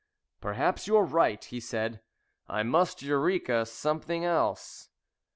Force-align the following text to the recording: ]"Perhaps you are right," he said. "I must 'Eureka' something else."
]"Perhaps 0.41 0.87
you 0.87 0.97
are 0.97 1.05
right," 1.05 1.45
he 1.45 1.59
said. 1.59 2.01
"I 2.47 2.63
must 2.63 3.03
'Eureka' 3.03 3.67
something 3.67 4.25
else." 4.25 4.89